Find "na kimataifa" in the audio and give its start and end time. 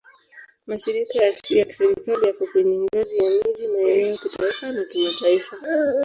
4.71-5.55